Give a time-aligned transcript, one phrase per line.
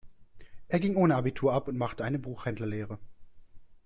[0.67, 2.97] Er ging ohne Abitur ab und machte eine Buchhändlerlehre.